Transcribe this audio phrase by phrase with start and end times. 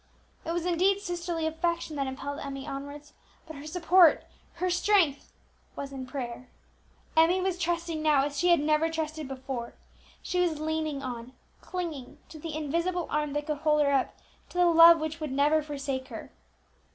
[0.45, 3.13] It was indeed sisterly affection that impelled Emmie onwards,
[3.45, 5.31] but her support, her strength,
[5.75, 6.49] was in prayer.
[7.15, 9.75] Emmie was trusting now as she never had trusted before;
[10.23, 14.15] she was leaning on, clinging to the invisible arm that could hold her up,
[14.49, 16.31] to the love which would never forsake her.